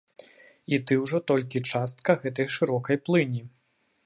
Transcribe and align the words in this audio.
І 0.77 0.79
ты 0.87 0.97
ўжо 1.03 1.21
толькі 1.31 1.63
частка 1.75 2.11
гэтай 2.25 2.47
шырокай 2.57 2.95
плыні. 3.09 3.49